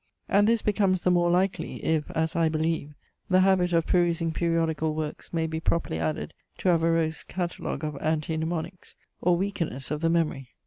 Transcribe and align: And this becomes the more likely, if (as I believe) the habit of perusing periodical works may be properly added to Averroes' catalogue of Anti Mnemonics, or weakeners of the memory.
And 0.27 0.47
this 0.47 0.63
becomes 0.63 1.03
the 1.03 1.11
more 1.11 1.29
likely, 1.29 1.75
if 1.85 2.09
(as 2.09 2.35
I 2.35 2.49
believe) 2.49 2.95
the 3.29 3.41
habit 3.41 3.71
of 3.71 3.85
perusing 3.85 4.31
periodical 4.31 4.95
works 4.95 5.31
may 5.31 5.45
be 5.45 5.59
properly 5.59 5.99
added 5.99 6.33
to 6.57 6.69
Averroes' 6.69 7.21
catalogue 7.21 7.83
of 7.83 7.95
Anti 7.97 8.35
Mnemonics, 8.37 8.95
or 9.21 9.37
weakeners 9.37 9.91
of 9.91 10.01
the 10.01 10.09
memory. 10.09 10.49